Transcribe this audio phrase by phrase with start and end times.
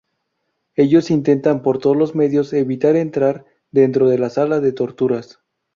[0.73, 5.39] Ellos intentan por todos los medios evitar entrar dentro de la sala de torturas.